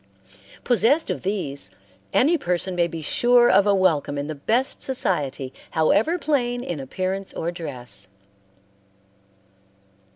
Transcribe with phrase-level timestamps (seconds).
[0.63, 1.69] Possessed of these,
[2.11, 6.79] any person may be sure of a welcome in the best society, however plain in
[6.79, 8.07] appearance or dress.